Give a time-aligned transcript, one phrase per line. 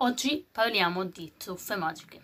[0.00, 2.20] Oggi parliamo di truffe magiche.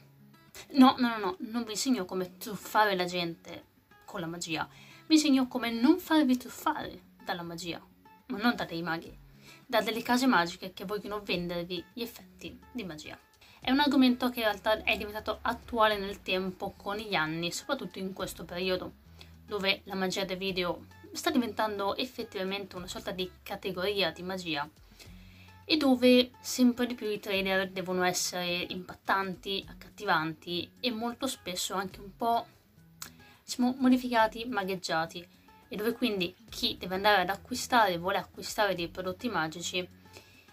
[0.73, 3.65] No, no, no, no, non vi insegno come truffare la gente
[4.05, 4.69] con la magia,
[5.07, 7.83] vi insegno come non farvi truffare dalla magia,
[8.27, 9.19] ma non da dei maghi,
[9.65, 13.19] da delle case magiche che vogliono vendervi gli effetti di magia.
[13.59, 17.99] È un argomento che in realtà è diventato attuale nel tempo con gli anni, soprattutto
[17.99, 18.93] in questo periodo,
[19.47, 24.69] dove la magia del video sta diventando effettivamente una sorta di categoria di magia
[25.65, 32.01] e dove sempre di più i trailer devono essere impattanti, accattivanti e molto spesso anche
[32.01, 32.47] un po'
[33.45, 35.27] diciamo, modificati, magheggiati
[35.69, 39.89] e dove quindi chi deve andare ad acquistare, vuole acquistare dei prodotti magici,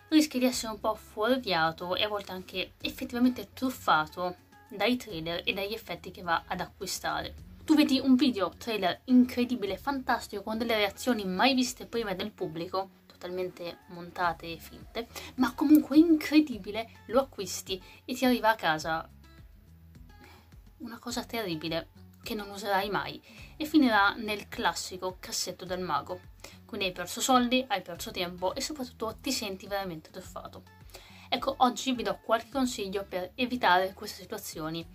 [0.09, 4.35] rischia di essere un po' fuorviato e a volte anche effettivamente truffato
[4.69, 7.47] dai trailer e dagli effetti che va ad acquistare.
[7.65, 12.89] Tu vedi un video trailer incredibile, fantastico, con delle reazioni mai viste prima del pubblico,
[13.19, 19.07] totalmente montate e finte, ma comunque incredibile, lo acquisti e ti arriva a casa
[20.77, 21.89] una cosa terribile
[22.23, 23.21] che non userai mai
[23.57, 26.21] e finirà nel classico cassetto del mago.
[26.65, 30.63] Quindi hai perso soldi, hai perso tempo e soprattutto ti senti veramente truffato.
[31.27, 34.85] Ecco, oggi vi do qualche consiglio per evitare queste situazioni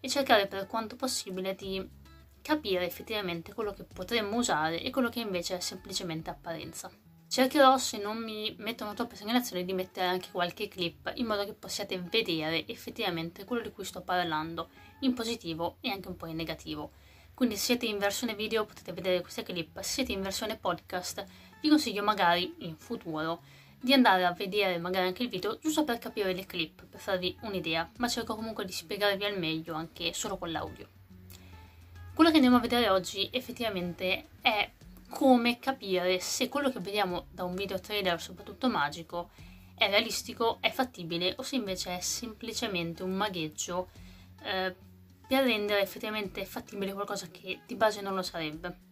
[0.00, 2.00] e cercare per quanto possibile di
[2.42, 6.90] capire effettivamente quello che potremmo usare e quello che invece è semplicemente apparenza.
[7.32, 11.54] Cercherò, se non mi mettono troppe segnalazioni, di mettere anche qualche clip in modo che
[11.54, 16.36] possiate vedere effettivamente quello di cui sto parlando, in positivo e anche un po' in
[16.36, 16.90] negativo.
[17.32, 21.24] Quindi se siete in versione video potete vedere queste clip, se siete in versione podcast
[21.62, 23.40] vi consiglio magari in futuro
[23.80, 27.34] di andare a vedere magari anche il video giusto per capire le clip, per farvi
[27.40, 30.86] un'idea, ma cerco comunque di spiegarvi al meglio anche solo con l'audio.
[32.14, 34.70] Quello che andiamo a vedere oggi effettivamente è
[35.12, 39.28] come capire se quello che vediamo da un video trailer, soprattutto magico,
[39.74, 43.90] è realistico, è fattibile o se invece è semplicemente un magheggio
[44.42, 44.74] eh,
[45.26, 48.90] per rendere effettivamente fattibile qualcosa che di base non lo sarebbe.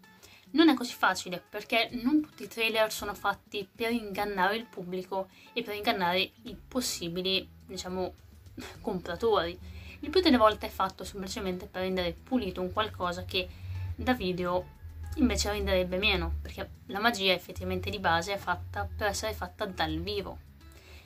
[0.53, 5.29] Non è così facile perché non tutti i trailer sono fatti per ingannare il pubblico
[5.55, 8.13] e per ingannare i possibili, diciamo,
[8.83, 9.59] compratori.
[10.01, 13.49] Il più delle volte è fatto semplicemente per rendere pulito un qualcosa che
[13.97, 14.79] da video
[15.17, 19.99] invece renderebbe meno, perché la magia effettivamente di base è fatta per essere fatta dal
[20.01, 20.39] vivo.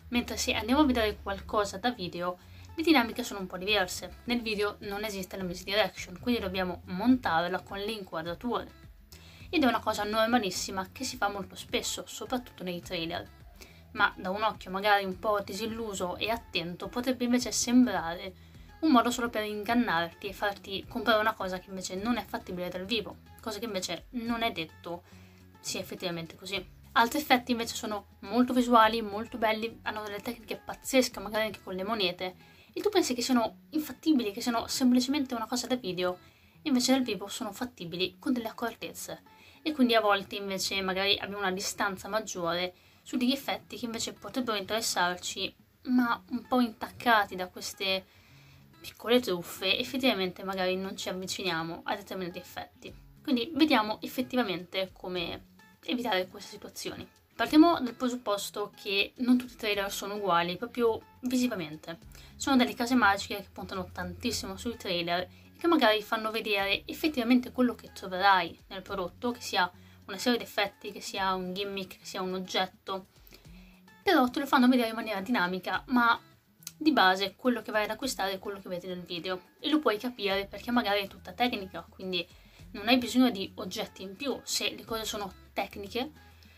[0.09, 2.39] Mentre se andiamo a vedere qualcosa da video,
[2.77, 4.19] le dinamiche sono un po' diverse.
[4.25, 8.83] Nel video non esiste la music direction, quindi dobbiamo montarla con le inquadrature.
[9.49, 13.29] Ed è una cosa normalissima che si fa molto spesso, soprattutto nei trailer.
[13.93, 18.35] Ma da un occhio magari un po' disilluso e attento potrebbe invece sembrare
[18.85, 22.69] un modo solo per ingannarti e farti comprare una cosa che invece non è fattibile
[22.69, 25.03] dal vivo, cosa che invece non è detto
[25.61, 26.65] sia effettivamente così.
[26.93, 31.75] Altri effetti invece sono molto visuali, molto belli, hanno delle tecniche pazzesche, magari anche con
[31.75, 32.35] le monete,
[32.73, 36.19] e tu pensi che siano infattibili, che siano semplicemente una cosa da video,
[36.63, 39.23] invece dal vivo sono fattibili con delle accortezze.
[39.63, 44.13] E quindi a volte invece magari abbiamo una distanza maggiore su degli effetti che invece
[44.13, 48.05] potrebbero interessarci, ma un po' intaccati da queste
[48.85, 52.95] piccole truffe, effettivamente magari non ci avviciniamo a determinati effetti.
[53.23, 55.53] Quindi vediamo effettivamente come
[55.85, 57.09] evitare queste situazioni.
[57.35, 61.99] Partiamo dal presupposto che non tutti i trailer sono uguali proprio visivamente.
[62.37, 67.53] Sono delle case magiche che puntano tantissimo sui trailer e che magari fanno vedere effettivamente
[67.53, 69.71] quello che troverai nel prodotto, che sia
[70.05, 73.07] una serie di effetti, che sia un gimmick, che sia un oggetto,
[74.03, 76.21] però te lo fanno vedere in maniera dinamica, ma
[76.85, 79.79] di base quello che vai ad acquistare è quello che vedi nel video e lo
[79.79, 82.25] puoi capire perché magari è tutta tecnica, quindi
[82.73, 84.39] non hai bisogno di oggetti in più.
[84.45, 86.11] Se le cose sono tecniche,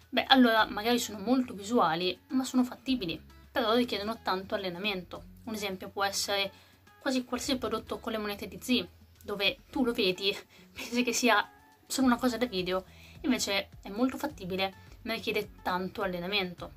[0.09, 5.23] beh, allora magari sono molto visuali, ma sono fattibili, però richiedono tanto allenamento.
[5.45, 6.51] Un esempio può essere
[6.99, 8.85] quasi qualsiasi prodotto con le monete di Z,
[9.23, 10.37] dove tu lo vedi,
[10.75, 11.49] pensi che sia
[11.87, 12.85] solo una cosa da video,
[13.21, 16.73] invece è molto fattibile, ma richiede tanto allenamento.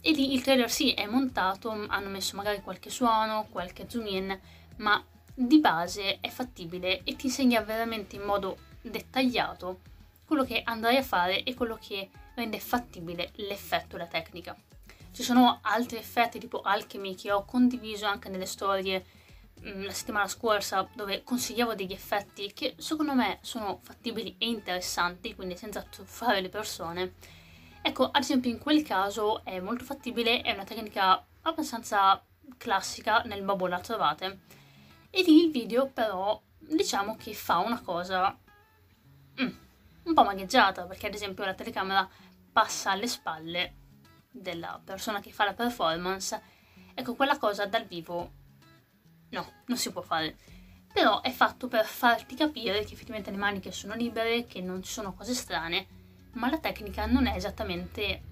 [0.00, 4.38] E lì il trailer sì è montato, hanno messo magari qualche suono, qualche zoom in,
[4.76, 5.04] ma
[5.34, 9.80] di base è fattibile e ti insegna veramente in modo dettagliato
[10.24, 14.56] quello che andrai a fare e quello che rende fattibile l'effetto e la tecnica.
[15.10, 19.04] Ci sono altri effetti tipo Alchemy che ho condiviso anche nelle storie
[19.60, 25.34] mm, la settimana scorsa dove consigliavo degli effetti che secondo me sono fattibili e interessanti,
[25.34, 27.14] quindi senza truffare le persone
[27.88, 32.22] Ecco, ad esempio in quel caso è molto fattibile, è una tecnica abbastanza
[32.58, 34.40] classica, nel babbo la trovate.
[35.08, 38.38] E lì il video però diciamo che fa una cosa
[39.40, 39.48] mm,
[40.02, 42.06] un po' magheggiata, perché ad esempio la telecamera
[42.52, 43.74] passa alle spalle
[44.30, 46.42] della persona che fa la performance
[46.92, 48.32] Ecco, quella cosa dal vivo
[49.30, 50.36] no, non si può fare.
[50.92, 54.92] Però è fatto per farti capire che effettivamente le maniche sono libere, che non ci
[54.92, 55.97] sono cose strane,
[56.38, 58.22] ma la tecnica non è esattamente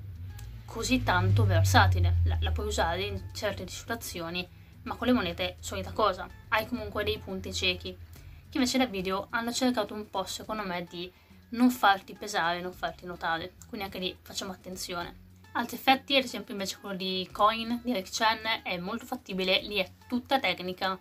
[0.64, 2.16] così tanto versatile.
[2.24, 4.46] La, la puoi usare in certe situazioni,
[4.82, 6.28] ma con le monete solita cosa.
[6.48, 7.96] Hai comunque dei punti ciechi,
[8.48, 11.10] che invece dal video hanno cercato un po', secondo me, di
[11.50, 13.54] non farti pesare, non farti notare.
[13.68, 15.24] Quindi anche lì facciamo attenzione.
[15.52, 19.76] Altri effetti, ad esempio invece quello di Coin, di Eric Chen, è molto fattibile, lì
[19.76, 20.98] è tutta tecnica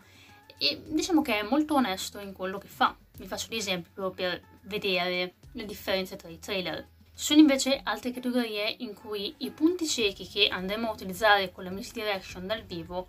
[0.57, 2.95] e diciamo che è molto onesto in quello che fa.
[3.17, 3.47] Vi faccio
[3.93, 6.87] proprio per vedere le differenze tra i trailer.
[7.17, 11.63] Ci sono invece altre categorie in cui i punti ciechi che andremo a utilizzare con
[11.63, 13.07] la Music Direction dal vivo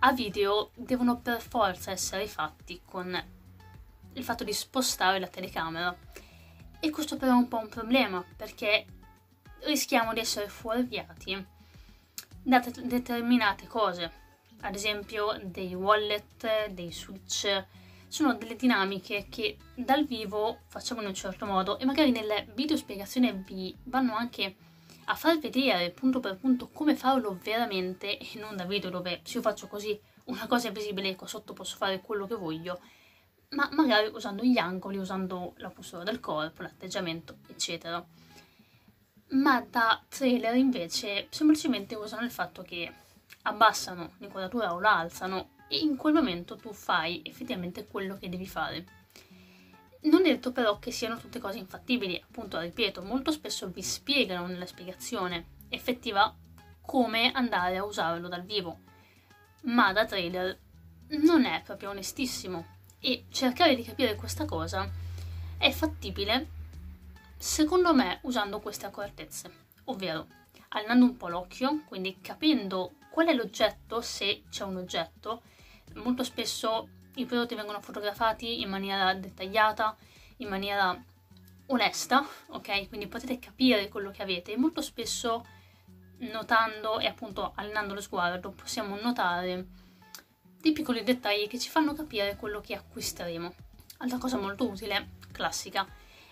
[0.00, 3.16] a video devono per forza essere fatti con
[4.14, 5.96] il fatto di spostare la telecamera.
[6.80, 8.84] E questo però è un po' un problema perché
[9.60, 11.46] rischiamo di essere fuorviati
[12.42, 14.10] da determinate cose,
[14.62, 17.64] ad esempio dei wallet, dei switch,
[18.08, 22.76] sono delle dinamiche che dal vivo facciamo in un certo modo e magari nelle video
[22.76, 24.56] spiegazioni vi vanno anche
[25.06, 29.36] a far vedere punto per punto come farlo veramente e non da video dove se
[29.36, 32.80] io faccio così una cosa è visibile e qua sotto posso fare quello che voglio
[33.50, 38.04] ma magari usando gli angoli, usando la postura del corpo, l'atteggiamento eccetera.
[39.28, 42.92] Ma da trailer invece semplicemente usano il fatto che
[43.42, 48.46] abbassano l'inquadratura o la alzano e in quel momento tu fai effettivamente quello che devi
[48.46, 48.84] fare.
[50.02, 54.66] Non detto però che siano tutte cose infattibili, appunto ripeto, molto spesso vi spiegano nella
[54.66, 56.34] spiegazione effettiva
[56.80, 58.78] come andare a usarlo dal vivo,
[59.62, 60.58] ma da trailer
[61.08, 62.74] non è proprio onestissimo.
[63.00, 64.88] E cercare di capire questa cosa
[65.58, 66.54] è fattibile
[67.38, 69.50] Secondo me usando queste accortezze,
[69.84, 70.26] ovvero
[70.68, 75.42] allenando un po' l'occhio, quindi capendo qual è l'oggetto, se c'è un oggetto,
[75.96, 79.96] molto spesso i prodotti vengono fotografati in maniera dettagliata,
[80.38, 81.02] in maniera
[81.66, 82.88] onesta, ok?
[82.88, 85.44] Quindi potete capire quello che avete e molto spesso
[86.18, 89.66] notando e appunto allenando lo sguardo possiamo notare
[90.60, 93.54] dei piccoli dettagli che ci fanno capire quello che acquisteremo.
[93.98, 95.86] Altra cosa molto utile, classica,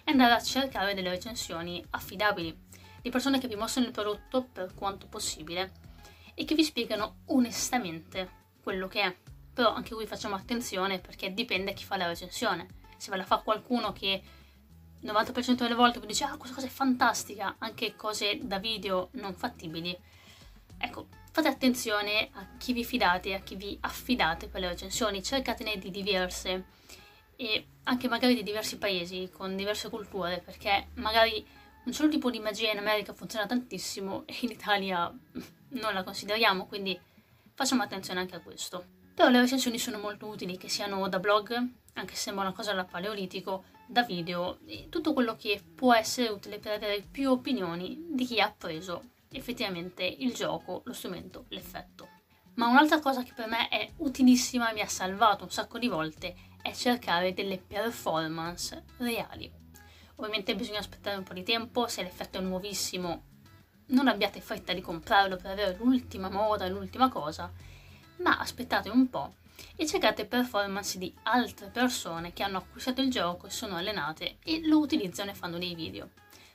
[0.05, 2.56] e andare a cercare delle recensioni affidabili
[3.00, 5.72] di persone che vi mostrano il prodotto per quanto possibile
[6.34, 9.16] e che vi spiegano onestamente quello che è.
[9.54, 12.66] Però anche qui facciamo attenzione perché dipende da chi fa la recensione.
[12.96, 14.22] Se ve la fa qualcuno che
[15.02, 19.34] 90% delle volte vi dice ah questa cosa è fantastica, anche cose da video non
[19.34, 19.96] fattibili.
[20.76, 25.78] Ecco, fate attenzione a chi vi fidate, a chi vi affidate per le recensioni, cercatene
[25.78, 26.64] di diverse
[27.36, 31.44] e anche magari di diversi paesi con diverse culture perché magari
[31.84, 35.12] un solo tipo di magia in America funziona tantissimo e in Italia
[35.70, 36.98] non la consideriamo quindi
[37.52, 41.52] facciamo attenzione anche a questo però le recensioni sono molto utili che siano da blog
[41.94, 44.58] anche se sembra una cosa da paleolitico da video
[44.88, 50.05] tutto quello che può essere utile per avere più opinioni di chi ha preso effettivamente
[50.05, 52.08] il gioco, lo strumento, l'effetto.
[52.55, 55.88] Ma un'altra cosa che per me è utilissima e mi ha salvato un sacco di
[55.88, 59.50] volte è cercare delle performance reali.
[60.16, 63.32] Ovviamente bisogna aspettare un po' di tempo, se l'effetto è nuovissimo
[63.87, 67.52] non abbiate fretta di comprarlo per avere l'ultima moda, l'ultima cosa,
[68.16, 69.34] ma aspettate un po'
[69.76, 74.78] e cercate performance di altre persone che hanno acquistato il gioco, sono allenate e lo
[74.78, 76.11] utilizzano e fanno dei video.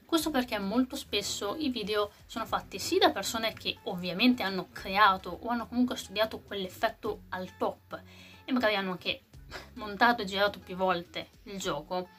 [0.06, 5.38] Questo perché molto spesso i video sono fatti sì da persone che ovviamente hanno creato
[5.42, 8.01] o hanno comunque studiato quell'effetto al top
[8.44, 9.25] e magari hanno anche
[9.74, 12.10] montato e girato più volte il gioco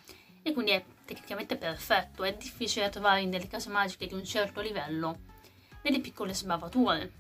[0.43, 4.61] e quindi è tecnicamente perfetto, è difficile trovare in delle case magiche di un certo
[4.61, 5.19] livello
[5.83, 7.13] delle piccole sbavature.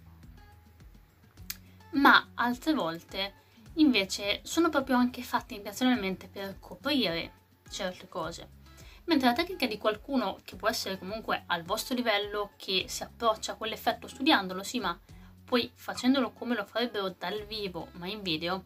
[1.93, 3.35] Ma altre volte
[3.75, 7.33] invece sono proprio anche fatte intenzionalmente per coprire
[7.69, 8.59] certe cose.
[9.05, 13.53] Mentre la tecnica di qualcuno che può essere comunque al vostro livello, che si approccia
[13.53, 14.99] a quell'effetto studiandolo, sì, ma
[15.45, 18.63] poi facendolo come lo farebbero dal vivo, ma in video,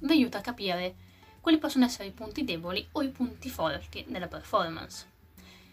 [0.00, 0.96] vi aiuta a capire
[1.40, 5.06] quali possono essere i punti deboli o i punti forti della performance.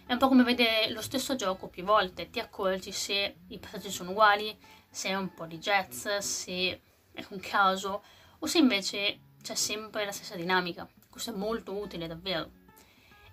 [0.05, 3.89] È un po' come vedere lo stesso gioco più volte, ti accorgi se i passaggi
[3.89, 4.55] sono uguali,
[4.95, 8.01] se è un po' di jazz, se è un caso,
[8.39, 10.87] o se invece c'è sempre la stessa dinamica.
[11.09, 12.49] Questo è molto utile davvero.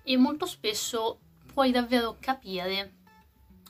[0.02, 1.20] E molto spesso
[1.54, 2.94] puoi davvero capire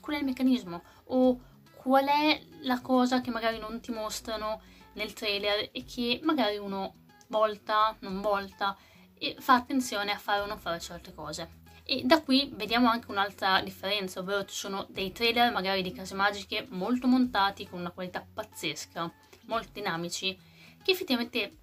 [0.01, 1.39] qual è il meccanismo o
[1.75, 6.95] qual è la cosa che magari non ti mostrano nel trailer e che magari uno
[7.27, 8.75] volta, non volta,
[9.19, 11.61] e fa attenzione a fare o non fare certe cose.
[11.85, 16.15] E da qui vediamo anche un'altra differenza, ovvero ci sono dei trailer magari di case
[16.15, 19.11] magiche molto montati con una qualità pazzesca,
[19.47, 20.37] molto dinamici,
[20.81, 21.57] che effettivamente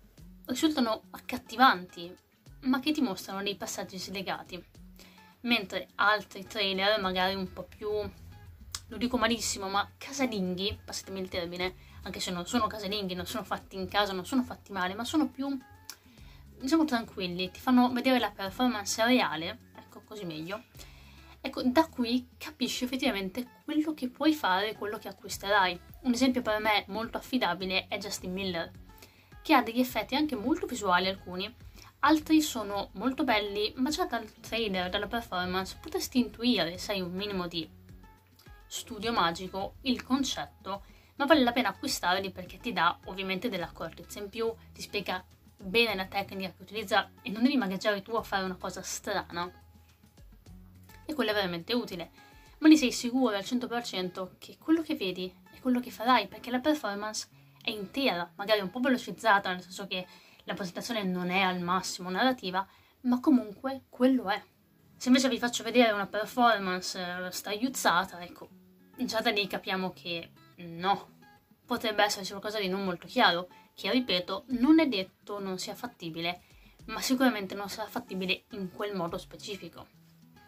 [0.45, 2.15] risultano accattivanti,
[2.63, 4.63] ma che ti mostrano dei passaggi slegati.
[5.43, 11.75] Mentre altri trailer, magari un po' più, lo dico malissimo, ma casalinghi, passatemi il termine,
[12.03, 15.05] anche se non sono casalinghi, non sono fatti in casa, non sono fatti male, ma
[15.05, 15.59] sono più,
[16.61, 19.70] diciamo, tranquilli, ti fanno vedere la performance reale,
[20.11, 20.65] così meglio.
[21.41, 25.81] Ecco, da qui capisci effettivamente quello che puoi fare e quello che acquisterai.
[26.03, 28.71] Un esempio per me molto affidabile è Justin Miller,
[29.41, 31.55] che ha degli effetti anche molto visuali alcuni,
[32.01, 37.13] altri sono molto belli, ma già dal trailer, dalla performance, potresti intuire, se hai un
[37.13, 37.69] minimo di
[38.67, 40.83] studio magico, il concetto
[41.17, 45.23] ma vale la pena acquistarli perché ti dà ovviamente dell'accortezza in più, ti spiega
[45.55, 49.60] bene la tecnica che utilizza e non devi magari tu a fare una cosa strana.
[51.11, 52.11] E quello è veramente utile,
[52.59, 56.53] ma ne sei sicuro al 100% che quello che vedi è quello che farai perché
[56.53, 57.27] la performance
[57.61, 60.07] è intera, magari un po' velocizzata, nel senso che
[60.45, 62.65] la presentazione non è al massimo narrativa,
[63.01, 64.41] ma comunque quello è.
[64.97, 68.49] Se invece vi faccio vedere una performance eh, stagliuzzata, ecco,
[68.99, 71.17] già da lì capiamo che No,
[71.67, 76.43] potrebbe esserci qualcosa di non molto chiaro, che ripeto, non è detto non sia fattibile,
[76.85, 79.99] ma sicuramente non sarà fattibile in quel modo specifico.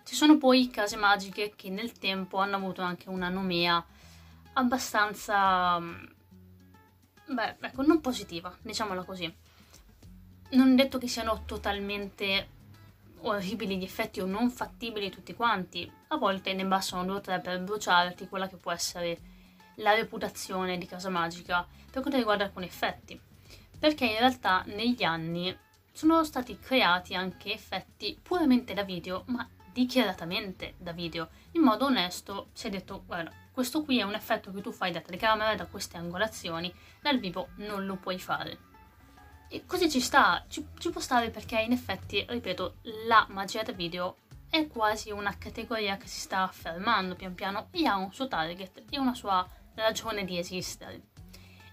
[0.05, 3.85] Ci sono poi case magiche che nel tempo hanno avuto anche una nomea
[4.55, 5.79] abbastanza...
[5.79, 6.05] Mm,
[7.27, 9.33] beh, ecco, non positiva, diciamola così.
[10.51, 12.49] Non detto che siano totalmente
[13.23, 17.41] orribili gli effetti o non fattibili tutti quanti, a volte ne bastano due o tre
[17.41, 19.19] per bruciarti quella che può essere
[19.77, 23.19] la reputazione di Casa Magica per quanto riguarda alcuni effetti,
[23.79, 25.57] perché in realtà negli anni
[25.93, 31.29] sono stati creati anche effetti puramente da video, ma dichiaratamente da video.
[31.53, 34.93] In modo onesto si è detto, guarda, questo qui è un effetto che tu fai
[34.93, 38.71] da telecamera, da queste angolazioni, dal vivo non lo puoi fare.
[39.49, 42.77] E così ci sta, ci, ci può stare perché in effetti, ripeto,
[43.07, 44.17] la magia da video
[44.49, 48.85] è quasi una categoria che si sta affermando pian piano e ha un suo target
[48.91, 51.09] e una sua ragione di esistere.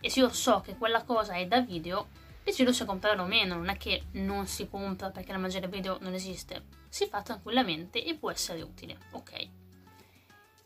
[0.02, 2.08] E se io so che quella cosa è da video,
[2.44, 5.68] decido se comprarlo o meno, non è che non si compra perché la magia da
[5.68, 9.50] video non esiste, si fa tranquillamente e può essere utile, ok.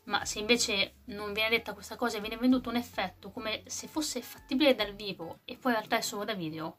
[0.04, 3.86] Ma se invece non viene detta questa cosa e viene venduto un effetto come se
[3.86, 6.78] fosse fattibile dal vivo e poi in realtà è solo da video,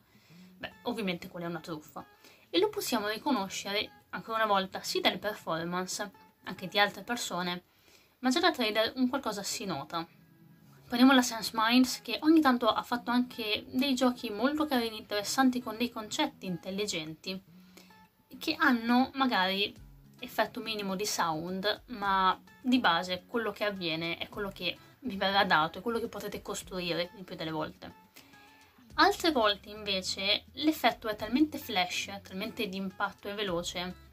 [0.57, 2.05] beh, ovviamente quella è una truffa.
[2.49, 6.11] E lo possiamo riconoscere ancora una volta sia dalle performance,
[6.43, 7.63] anche di altre persone,
[8.19, 10.07] ma già da trader un qualcosa si nota.
[10.85, 15.61] Prendiamo la Sense Minds che ogni tanto ha fatto anche dei giochi molto carini, interessanti
[15.61, 17.53] con dei concetti intelligenti
[18.39, 19.73] che hanno magari
[20.19, 25.43] effetto minimo di sound, ma di base quello che avviene è quello che vi verrà
[25.43, 28.03] dato, è quello che potete costruire il più delle volte.
[28.95, 34.03] Altre volte invece l'effetto è talmente flash, talmente di impatto e veloce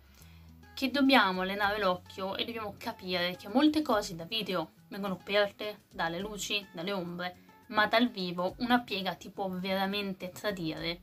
[0.75, 6.19] che dobbiamo allenare l'occhio e dobbiamo capire che molte cose da video vengono aperte dalle
[6.19, 7.37] luci, dalle ombre,
[7.69, 11.01] ma dal vivo una piega ti può veramente tradire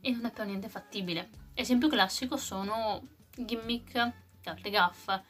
[0.00, 1.39] e non è per niente fattibile.
[1.54, 5.22] Esempio classico sono gimmick, carte gaffa.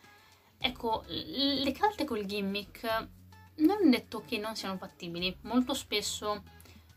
[0.58, 3.08] Ecco, le carte col gimmick
[3.56, 6.42] non è detto che non siano fattibili, molto spesso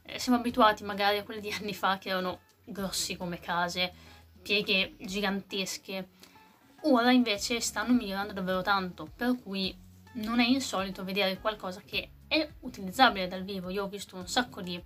[0.03, 3.93] eh, siamo abituati magari a quelle di anni fa che erano grossi come case,
[4.41, 6.07] pieghe gigantesche
[6.85, 9.73] Ora invece stanno migliorando davvero tanto, per cui
[10.15, 13.69] non è insolito vedere qualcosa che è utilizzabile dal vivo.
[13.69, 14.81] Io ho visto un sacco di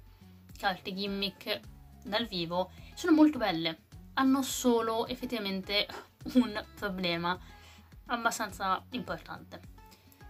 [0.60, 1.60] carte gimmick
[2.04, 3.86] dal vivo, sono molto belle,
[4.18, 5.88] hanno solo effettivamente
[6.34, 7.38] un problema
[8.08, 9.76] abbastanza importante.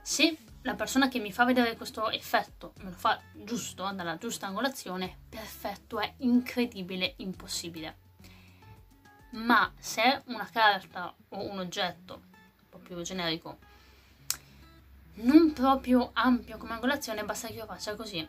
[0.01, 4.47] Se la persona che mi fa vedere questo effetto me lo fa giusto, dalla giusta
[4.47, 8.05] angolazione, perfetto, è incredibile, impossibile.
[9.31, 13.59] Ma se è una carta o un oggetto un po' più generico
[15.19, 18.27] non proprio ampio come angolazione basta che io faccia così.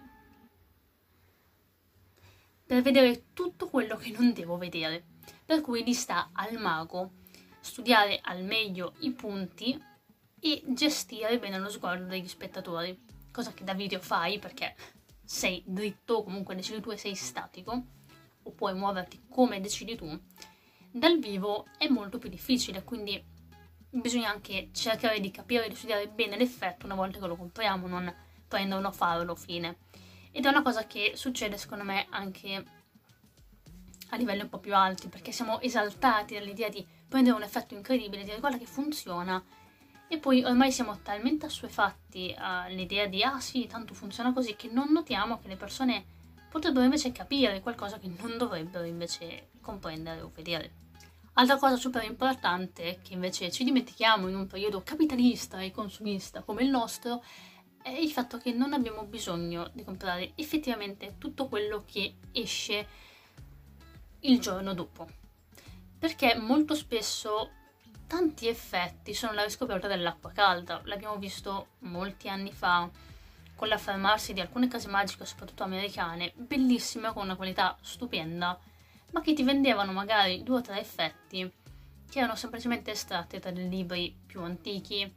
[2.67, 5.17] Per vedere tutto quello che non devo vedere
[5.49, 7.12] per cui gli sta al mago
[7.59, 9.83] studiare al meglio i punti
[10.38, 13.00] e gestire bene lo sguardo degli spettatori
[13.33, 14.76] cosa che da video fai perché
[15.25, 17.85] sei dritto o comunque decidi tu e sei statico
[18.43, 20.21] o puoi muoverti come decidi tu
[20.90, 23.23] dal vivo è molto più difficile, quindi
[23.90, 27.87] bisogna anche cercare di capire e di studiare bene l'effetto una volta che lo compriamo,
[27.87, 28.14] non
[28.47, 29.78] prenderlo, farlo, fine.
[30.31, 32.64] Ed è una cosa che succede secondo me anche
[34.11, 38.25] a livelli un po' più alti, perché siamo esaltati dall'idea di prendere un effetto incredibile,
[38.25, 39.43] dire guarda che funziona,
[40.09, 44.91] e poi ormai siamo talmente assuefatti all'idea di ah sì, tanto funziona così, che non
[44.91, 46.05] notiamo che le persone
[46.50, 50.73] potrebbero invece capire qualcosa che non dovrebbero invece comprendere o vedere.
[51.35, 56.62] Altra cosa super importante che invece ci dimentichiamo in un periodo capitalista e consumista come
[56.62, 57.23] il nostro
[57.81, 62.87] è il fatto che non abbiamo bisogno di comprare effettivamente tutto quello che esce
[64.20, 65.06] il giorno dopo.
[65.98, 67.50] Perché molto spesso
[68.06, 70.80] tanti effetti sono la riscoperta dell'acqua calda.
[70.84, 72.88] L'abbiamo visto molti anni fa
[73.54, 78.58] con l'affermarsi di alcune case magiche, soprattutto americane, bellissime con una qualità stupenda,
[79.10, 81.52] ma che ti vendevano magari due o tre effetti
[82.08, 85.12] che erano semplicemente estratti dei libri più antichi,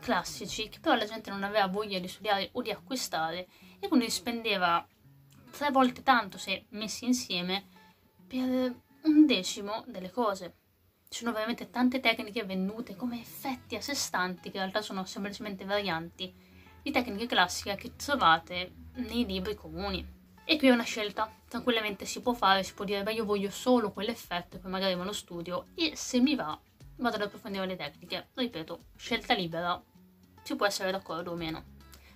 [0.00, 4.08] classici, che però la gente non aveva voglia di studiare o di acquistare e quindi
[4.10, 4.86] spendeva
[5.50, 7.64] tre volte tanto se messi insieme
[8.32, 10.54] per un decimo delle cose.
[11.06, 15.04] Ci sono veramente tante tecniche vendute come effetti a sé stanti che in realtà sono
[15.04, 16.32] semplicemente varianti
[16.82, 20.20] di tecniche classiche che trovate nei libri comuni.
[20.46, 23.50] E qui è una scelta, tranquillamente si può fare, si può dire beh io voglio
[23.50, 26.58] solo quell'effetto, poi magari me lo studio e se mi va
[26.96, 28.30] vado ad approfondire le tecniche.
[28.32, 29.80] Ripeto, scelta libera,
[30.42, 31.62] si può essere d'accordo o meno.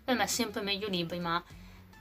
[0.03, 1.45] Per me è sempre meglio libri, ma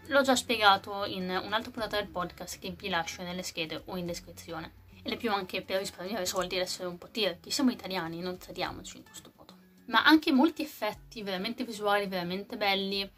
[0.07, 4.05] l'ho già spiegato in un'altra puntata del podcast che vi lascio nelle schede o in
[4.05, 4.83] descrizione.
[5.03, 7.51] Ed è più anche per risparmiare soldi ed essere un po' tirchi.
[7.51, 9.55] Siamo italiani, non tradiamoci in questo modo.
[9.85, 13.09] Ma anche molti effetti veramente visuali, veramente belli,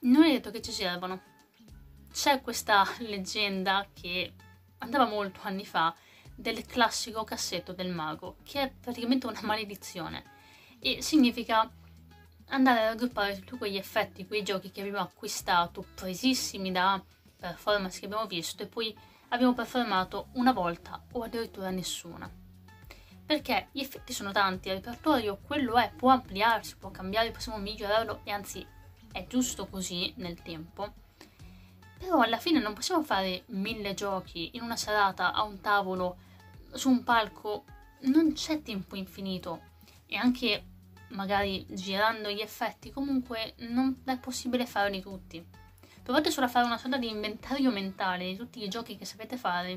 [0.00, 1.32] non è detto che ci servano
[2.14, 4.32] c'è questa leggenda che
[4.78, 5.92] andava molto anni fa
[6.32, 10.22] del classico cassetto del mago, che è praticamente una maledizione
[10.78, 11.68] e significa
[12.48, 17.02] andare a raggruppare tutti quegli effetti, quei giochi che abbiamo acquistato, presissimi da
[17.36, 18.96] performance che abbiamo visto e poi
[19.28, 22.30] abbiamo performato una volta o addirittura nessuna.
[23.26, 28.20] Perché gli effetti sono tanti, il repertorio quello è, può ampliarsi, può cambiare, possiamo migliorarlo
[28.24, 28.66] e anzi
[29.10, 31.02] è giusto così nel tempo
[32.04, 36.18] però alla fine non possiamo fare mille giochi in una serata a un tavolo,
[36.72, 37.64] su un palco,
[38.02, 39.62] non c'è tempo infinito
[40.06, 40.64] e anche
[41.14, 45.44] magari girando gli effetti comunque non è possibile farli tutti.
[46.02, 49.36] Provate solo a fare una sorta di inventario mentale di tutti i giochi che sapete
[49.36, 49.72] fare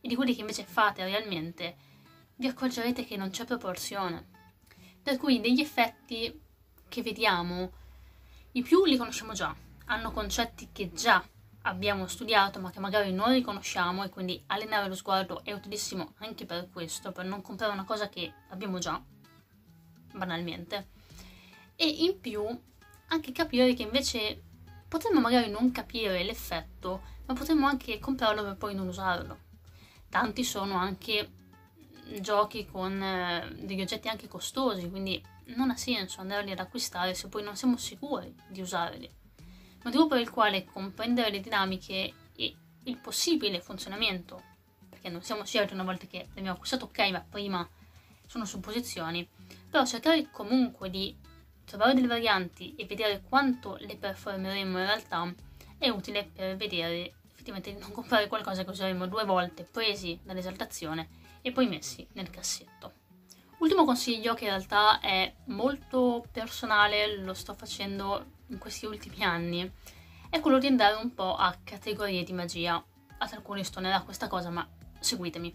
[0.00, 1.76] e di quelli che invece fate realmente,
[2.36, 4.26] vi accorgerete che non c'è proporzione.
[5.02, 6.40] Per cui degli effetti
[6.88, 7.72] che vediamo,
[8.52, 9.54] i più li conosciamo già,
[9.86, 11.24] hanno concetti che già
[11.62, 16.46] abbiamo studiato ma che magari non riconosciamo e quindi allenare lo sguardo è utilissimo anche
[16.46, 19.00] per questo, per non comprare una cosa che abbiamo già,
[20.12, 20.88] banalmente.
[21.76, 22.44] E in più
[23.08, 24.42] anche capire che invece
[24.88, 29.48] potremmo magari non capire l'effetto, ma potremmo anche comprarlo per poi non usarlo.
[30.08, 31.30] Tanti sono anche
[32.20, 35.22] giochi con eh, degli oggetti anche costosi, quindi
[35.56, 39.18] non ha senso andarli ad acquistare se poi non siamo sicuri di usarli
[39.82, 44.42] motivo per il quale comprendere le dinamiche e il possibile funzionamento,
[44.88, 47.68] perché non siamo certi una volta che l'abbiamo acquistato ok, ma prima
[48.26, 49.26] sono supposizioni,
[49.70, 51.16] però cercare comunque di
[51.64, 55.32] trovare delle varianti e vedere quanto le performeremo in realtà
[55.78, 61.08] è utile per vedere effettivamente di non comprare qualcosa che useremo due volte presi dall'esaltazione
[61.40, 62.92] e poi messi nel cassetto.
[63.58, 69.70] Ultimo consiglio che in realtà è molto personale, lo sto facendo in questi ultimi anni
[70.30, 72.82] è quello di andare un po' a categorie di magia.
[73.18, 74.66] Ad alcuni stonerà questa cosa, ma
[74.98, 75.54] seguitemi.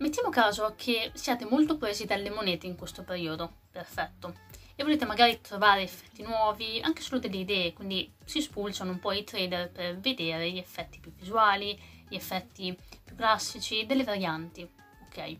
[0.00, 4.32] Mettiamo caso che siate molto presi dalle monete in questo periodo, perfetto,
[4.74, 9.12] e volete magari trovare effetti nuovi, anche solo delle idee, quindi si spulciano un po'
[9.12, 14.66] i trader per vedere gli effetti più visuali, gli effetti più classici, delle varianti,
[15.04, 15.36] ok?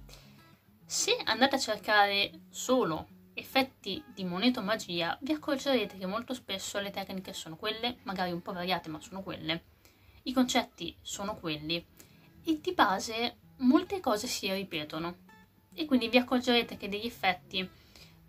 [0.85, 6.79] Se andate a cercare solo effetti di moneta o magia, vi accorgerete che molto spesso
[6.81, 9.65] le tecniche sono quelle, magari un po' variate ma sono quelle,
[10.25, 11.83] i concetti sono quelli.
[12.45, 15.29] E di base molte cose si ripetono
[15.75, 17.69] e quindi vi accorgerete che degli effetti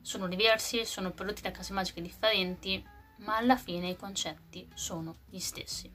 [0.02, 2.84] sono diversi, sono prodotti da case magiche differenti,
[3.18, 5.92] ma alla fine i concetti sono gli stessi.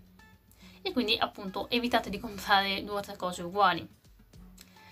[0.83, 3.87] E quindi appunto evitate di comprare due o tre cose uguali.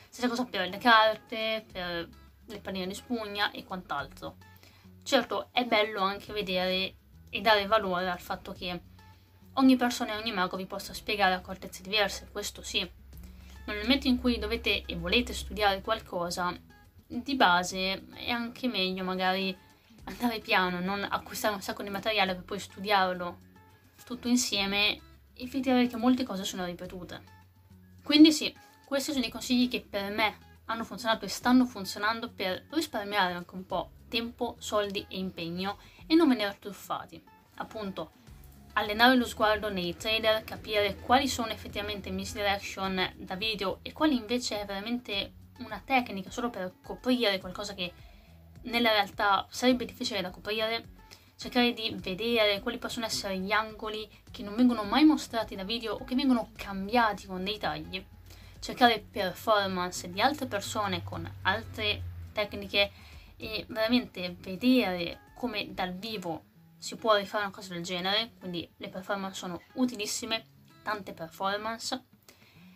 [0.08, 2.08] Stessa cosa per le carte, per
[2.46, 4.36] le palline di spugna e quant'altro.
[5.02, 6.94] Certo, è bello anche vedere
[7.30, 8.80] e dare valore al fatto che
[9.54, 13.02] ogni persona e ogni mago vi possa spiegare accortezze diverse, questo sì.
[13.66, 16.56] Nel momento in cui dovete e volete studiare qualcosa,
[17.06, 19.56] di base è anche meglio magari
[20.04, 23.38] andare piano, non acquistare un sacco di materiale per poi studiarlo
[24.04, 25.00] tutto insieme
[25.32, 27.22] e vedere che molte cose sono ripetute.
[28.02, 32.66] Quindi sì, questi sono i consigli che per me hanno funzionato e stanno funzionando per
[32.70, 37.22] risparmiare anche un po' tempo, soldi e impegno e non venire truffati.
[37.56, 38.12] Appunto,
[38.74, 44.60] allenare lo sguardo nei trailer, capire quali sono effettivamente misdirection da video e quali invece
[44.60, 47.92] è veramente una tecnica solo per coprire qualcosa che
[48.62, 50.88] nella realtà sarebbe difficile da coprire,
[51.36, 55.94] cercare di vedere quali possono essere gli angoli che non vengono mai mostrati da video
[55.94, 58.04] o che vengono cambiati con dei tagli,
[58.58, 62.90] cercare performance di altre persone con altre tecniche
[63.36, 66.52] e veramente vedere come dal vivo
[66.84, 70.44] si può rifare una cosa del genere, quindi le performance sono utilissime,
[70.82, 72.04] tante performance.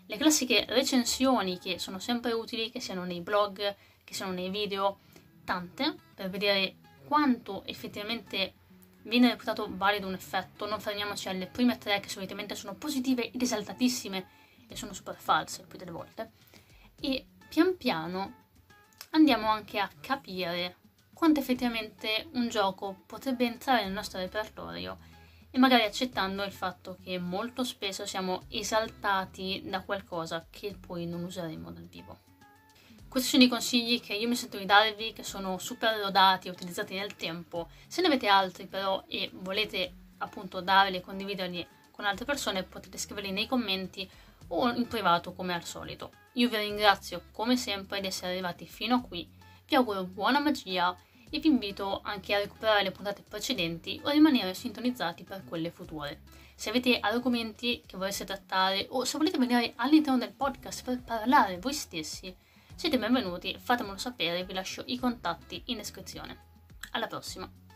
[0.07, 5.01] Le classiche recensioni che sono sempre utili, che siano nei blog, che siano nei video,
[5.45, 8.55] tante, per vedere quanto effettivamente
[9.03, 10.67] viene reputato valido un effetto.
[10.67, 14.27] Non fermiamoci alle prime tre che solitamente sono positive ed esaltatissime
[14.69, 16.31] e sono super false più delle volte.
[16.99, 18.47] E pian piano
[19.11, 20.77] andiamo anche a capire
[21.19, 24.99] quanto effettivamente un gioco potrebbe entrare nel nostro repertorio
[25.51, 31.25] e magari accettando il fatto che molto spesso siamo esaltati da qualcosa che poi non
[31.25, 32.19] useremo dal vivo.
[33.09, 36.53] Questi sono i consigli che io mi sento di darvi, che sono super lodati e
[36.53, 37.69] utilizzati nel tempo.
[37.89, 42.97] Se ne avete altri però e volete appunto darli e condividerli con altre persone, potete
[42.97, 44.09] scriverli nei commenti
[44.49, 46.13] o in privato come al solito.
[46.35, 49.29] Io vi ringrazio come sempre di essere arrivati fino a qui,
[49.69, 50.97] vi auguro buona magia
[51.31, 55.71] e vi invito anche a recuperare le puntate precedenti o a rimanere sintonizzati per quelle
[55.71, 56.21] future.
[56.55, 61.59] Se avete argomenti che vorreste trattare o se volete venire all'interno del podcast per parlare
[61.59, 62.35] voi stessi,
[62.75, 66.47] siete benvenuti, fatemelo sapere, vi lascio i contatti in descrizione.
[66.93, 67.68] Alla prossima!